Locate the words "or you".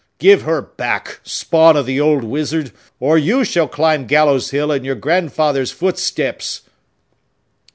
2.99-3.43